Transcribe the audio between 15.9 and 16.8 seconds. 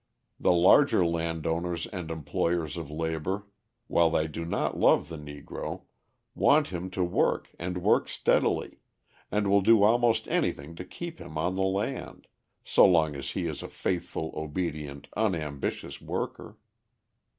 worker.